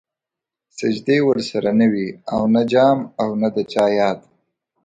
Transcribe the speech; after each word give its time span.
سجدې 0.77 1.17
ورسره 1.27 1.71
نه 1.79 1.87
وې 1.91 2.07
او 2.33 2.41
نه 2.53 2.61
جام 2.71 2.99
او 3.21 3.29
د 3.55 3.57
چا 3.71 3.85
ياد 3.99 4.19